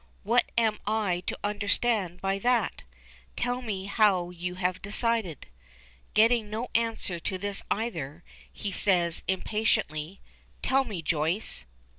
[0.23, 2.81] "What am I to understand by that?
[3.35, 5.45] Tell me how you have decided."
[6.15, 10.19] Getting no answer to this either, he says, impatiently,
[10.63, 11.65] "Tell me, Joyce."